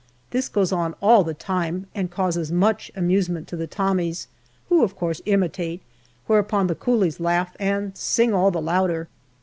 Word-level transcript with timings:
This 0.31 0.49
goes 0.49 0.71
on 0.71 0.95
all 0.99 1.23
the 1.23 1.35
time 1.35 1.85
and 1.93 2.09
causes 2.09 2.51
much 2.51 2.91
amusement 2.95 3.47
to 3.49 3.55
the 3.55 3.67
Tommies, 3.67 4.25
who 4.67 4.81
of 4.83 4.95
course 4.95 5.21
imitate, 5.27 5.83
whereupon 6.25 6.65
the 6.65 6.73
coolies 6.73 7.19
laugh 7.19 7.55
and 7.59 7.95
sing 7.95 8.33
all 8.33 8.49
the 8.49 8.63
louder. 8.63 9.09